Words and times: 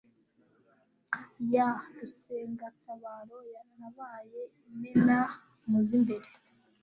ya 1.53 1.69
Rusengatabaro 1.95 3.39
nabaye 3.77 4.41
imena 4.69 5.17
mu 5.67 5.79
z 5.87 5.89
imbere 5.97 6.27